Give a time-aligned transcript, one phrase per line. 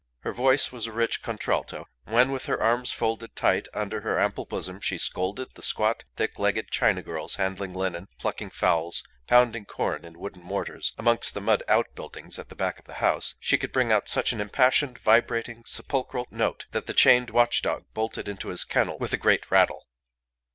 [0.21, 1.85] Her voice was a rich contralto.
[2.05, 6.39] When, with her arms folded tight under her ample bosom, she scolded the squat, thick
[6.39, 11.61] legged China girls handling linen, plucking fowls, pounding corn in wooden mortars amongst the mud
[11.67, 15.61] outbuildings at the back of the house, she could bring out such an impassioned, vibrating,
[15.67, 19.85] sepulchral note that the chained watch dog bolted into his kennel with a great rattle.